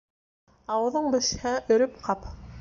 Ауыҙың 0.75 1.11
бешһә, 1.17 1.53
өрөп 1.77 2.03
ҡап. 2.09 2.27